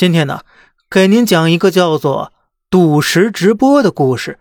[0.00, 0.40] 今天呢，
[0.88, 2.32] 给您讲一个叫做
[2.70, 4.38] 赌石直播的故事。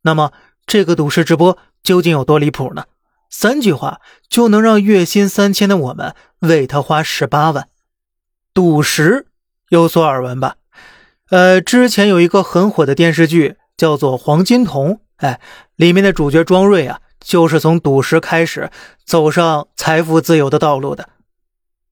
[0.00, 0.32] 那么，
[0.66, 2.86] 这个赌石直播究竟有多离谱呢？
[3.28, 7.68] 三句话就能让月薪三千的我们为他花十八万。
[8.54, 9.26] 赌石
[9.68, 10.54] 有所耳闻吧？
[11.28, 15.38] 呃，之前有一个很火的电视剧叫做《黄金瞳》，哎，
[15.74, 18.70] 里面的主角庄瑞啊，就是从赌石开始
[19.04, 21.10] 走上财富自由的道路的。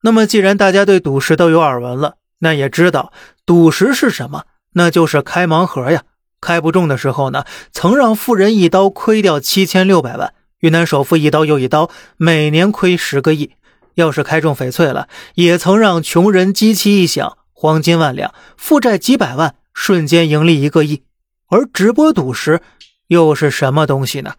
[0.01, 3.11] 那么，既然大家对赌石都有耳闻了，那也知道
[3.45, 4.45] 赌石是什么？
[4.73, 6.03] 那就是开盲盒呀。
[6.41, 10.29] 开不中的时候呢，曾让富人一刀亏掉七千六百万；
[10.59, 13.51] 云南首富一刀又一刀，每年亏十个亿。
[13.95, 21.03] 要是开中翡翠了，也曾让穷人机器一响，黄金万两，负债几百万，瞬间盈利一个亿。
[21.47, 22.61] 而直播赌石
[23.07, 24.33] 又是什么东西呢？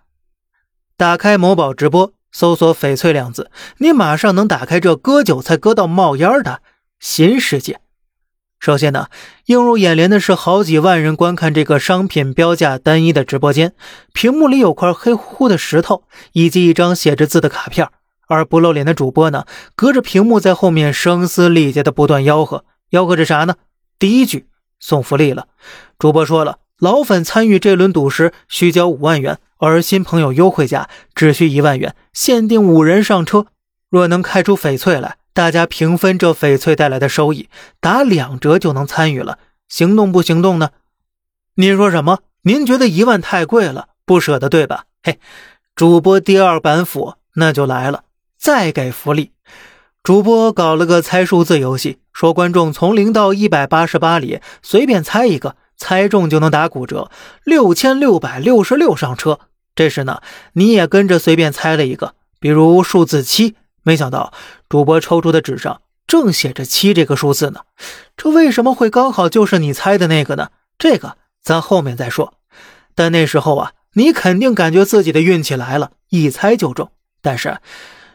[0.96, 6.60] 打开某宝直播，搜索“翡翠”两字，你马上能打开这割韭菜割到冒烟的
[7.00, 7.80] 新世界。
[8.58, 9.06] 首先呢，
[9.46, 13.74] 映入眼帘的是好几万人观看这个商品标价单一的直播间，
[14.12, 17.88] 屏幕里有块黑乎乎的石头，以及一张写着字的卡片，
[18.26, 19.44] 而不露脸的主播呢，
[19.76, 23.54] 隔着屏幕在后面声嘶力竭的不断吆喝，吆喝着啥呢？
[23.98, 24.46] 第一句
[24.80, 25.46] 送福利了，
[25.98, 33.46] 主播说了，老粉参与这轮赌石需交五万元，而新朋友优惠价只需一万元，限定五人上车，
[33.90, 35.18] 若能开出翡翠来。
[35.36, 39.38] 大家平分这翡翠带来的收益，打两折就能参与了。
[39.68, 40.70] 行动不行动呢？
[41.56, 42.20] 您说什么？
[42.44, 44.84] 您觉得一万太贵了，不舍得对吧？
[45.02, 45.18] 嘿，
[45.74, 48.04] 主播第二板斧那就来了，
[48.38, 49.32] 再给福利。
[50.02, 57.10] 主播搞了个猜数字游戏，说观众从零到一百八十八里随便猜一个，猜中就能打骨折，
[57.44, 59.40] 六千六百六十六上车。
[59.74, 60.22] 这时呢，
[60.54, 63.54] 你也跟着随便猜了一个，比如数字七。
[63.86, 64.32] 没想到
[64.68, 67.60] 主播抽出的纸上正写着七这个数字呢，
[68.16, 70.48] 这为什么会刚好就是你猜的那个呢？
[70.76, 72.34] 这个咱后面再说。
[72.96, 76.90] 但那时候啊，你肯定感觉自己的运气来了，一猜就中。
[77.22, 77.58] 但是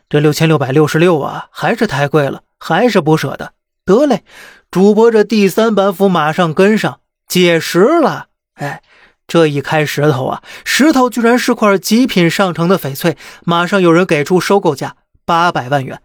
[0.10, 3.54] 这六千六百六十六啊，还是太贵了，还是不舍得。
[3.86, 4.26] 得嘞，
[4.70, 7.00] 主播这第三板斧马上跟上
[7.30, 8.28] 解石了。
[8.56, 8.82] 哎，
[9.26, 14.98] 这一开石头啊，石头居然是块极品上乘的翡翠，马上有人给出收购价。
[15.32, 16.02] 八百万元，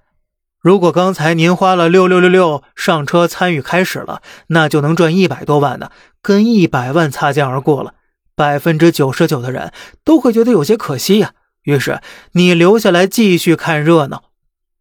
[0.61, 5.91] 如果刚才您花了六六六六上车参与开始了，那就能赚一百多万呢，
[6.23, 7.95] 跟一百万擦肩而过了。
[8.37, 9.73] 百分之九十九的人
[10.05, 11.33] 都会觉得有些可惜呀。
[11.65, 12.01] 于是
[12.35, 14.31] 你留下来继续看热闹，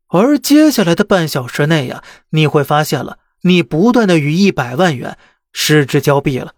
[0.10, 5.18] 而接下来的半小时内呀，你会发现了，你不断的与一百万元
[5.52, 6.52] 失之交臂了。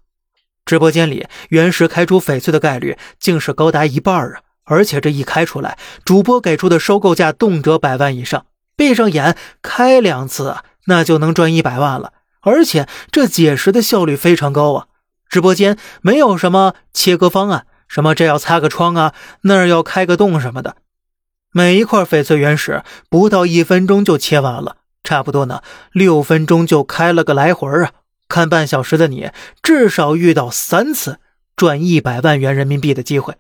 [0.66, 4.42] 直播间里原石开出翡翠的概率竟是高达一半啊！
[4.68, 8.46] 而且这一开出来，主播给出的收购价动辄百万以上，
[8.76, 12.14] 闭上眼开两次，那就能赚一百万了。
[12.42, 14.88] 而且这解石的效率非常高啊！
[15.30, 20.76] 直播间没有什么切割方案，什么这要擦个窗啊，那儿要开个洞什么的，
[21.52, 25.62] 每一块翡翠原石不到一分钟就切完了，差不多呢，
[25.92, 27.92] 六分钟就开了个来回啊！
[28.30, 29.32] 看半小时的你，
[29.64, 31.20] 至少遇到三次
[31.56, 33.36] 赚一百万元人民币的机会。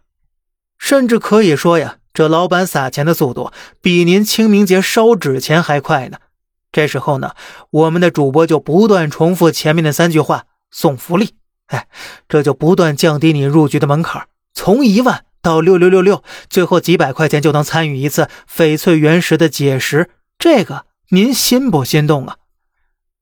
[0.78, 3.52] 甚至可以说呀，这老板撒钱的速度
[3.82, 6.18] 比您清明节烧纸钱还快呢。
[6.72, 7.32] 这时候呢，
[7.72, 11.32] 我们的主播就不断重复前面的三句话：送福利，
[11.68, 11.88] 哎，
[12.28, 20.10] 这就不断降低你入局的门槛，从一万到六六六六，最后几百块钱就能参与一次翡翠原石的解石。
[20.38, 22.36] 这个您心不心动啊？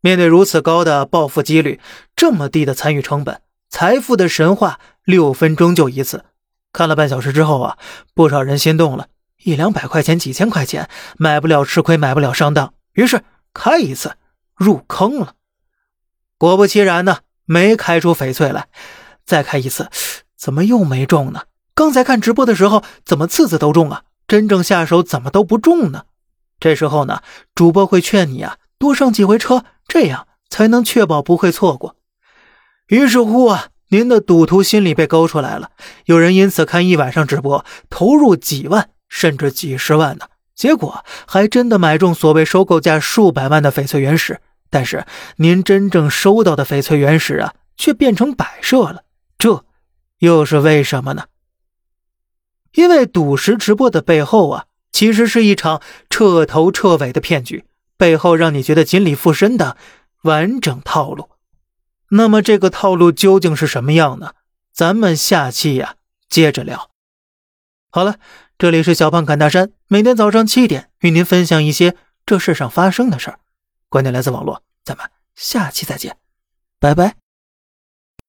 [0.02, 1.80] 面对如此高的暴富几率，
[2.16, 6.26] 这么低的参与成本，财富的神话，六分钟就一次。
[6.76, 7.78] 看了半小时之后啊，
[8.14, 9.08] 不少人心动了，
[9.42, 14.18] 一两百块钱、几千块钱买不了吃亏，买不了上当，于是开一次
[14.54, 15.36] 入坑了。
[16.38, 18.68] 果不其然呢，没开出翡翠来，
[19.26, 19.90] 再开一次，
[20.38, 21.44] 怎么又没中呢？
[21.74, 24.04] 刚才看直播的时候，怎么次次都中啊？
[24.28, 26.04] 真正下手怎么都不中呢？
[26.60, 27.22] 这时候呢，
[27.56, 31.96] 主播会劝你啊，多上几回车，这样才能确保不会错过。
[32.88, 33.70] 于是乎啊。
[33.90, 35.70] 您的赌徒心理被勾出来了，
[36.06, 44.40] 有人因此看一晚上直播，投入几万甚至几十万呢，结果还真的买中所谓收购价数百万的翡翠原石，
[44.70, 45.06] 但是
[45.38, 49.04] 您真正收到的翡翠原石啊，却变成摆设了，
[49.38, 49.64] 这
[50.20, 51.26] 又是为什么呢？
[52.74, 57.64] 因为赌石直播的背后啊，其实是一场彻头彻尾的骗局，
[57.98, 59.78] 背后让你觉得锦鲤附身的
[60.24, 61.30] 完整套路。
[62.10, 64.34] 那么这个套路究竟是什么样呢？
[64.74, 65.96] 咱们下期呀
[66.28, 66.92] 接着聊。
[67.90, 68.18] 好了，
[68.58, 73.40] 这里是小胖侃大山，每天早上七点与您分享一些这世上发生的事儿。
[73.88, 76.18] 观点来自网络，咱们下期再见，
[76.80, 77.25] 拜拜。